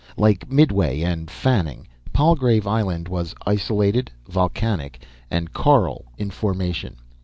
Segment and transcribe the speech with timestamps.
[0.17, 6.95] Like Midway and Fanning, Palgrave Island was isolated, volcanic and coral in formation.